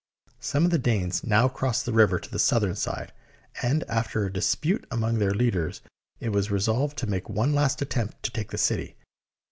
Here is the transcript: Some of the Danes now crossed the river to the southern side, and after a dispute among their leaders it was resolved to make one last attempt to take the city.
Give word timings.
Some 0.39 0.65
of 0.65 0.71
the 0.71 0.79
Danes 0.79 1.23
now 1.23 1.47
crossed 1.47 1.85
the 1.85 1.93
river 1.93 2.17
to 2.19 2.27
the 2.31 2.39
southern 2.39 2.73
side, 2.75 3.13
and 3.61 3.83
after 3.83 4.25
a 4.25 4.33
dispute 4.33 4.87
among 4.89 5.19
their 5.19 5.29
leaders 5.35 5.83
it 6.19 6.29
was 6.29 6.49
resolved 6.49 6.97
to 6.97 7.05
make 7.07 7.29
one 7.29 7.53
last 7.53 7.83
attempt 7.83 8.23
to 8.23 8.31
take 8.31 8.49
the 8.49 8.57
city. 8.57 8.95